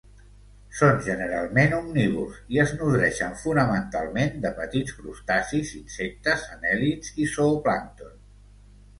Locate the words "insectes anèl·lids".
5.81-7.13